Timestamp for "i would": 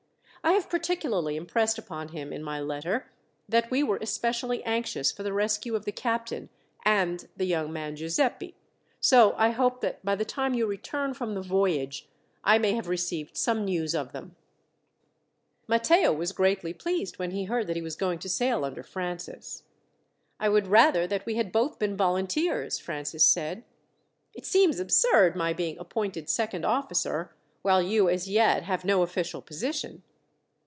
20.39-20.65